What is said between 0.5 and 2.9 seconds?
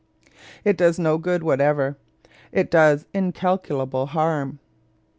It does no good whatever; it